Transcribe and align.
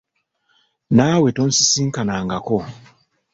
Naawe 0.95 1.29
tonsisinkanangako. 1.35 2.57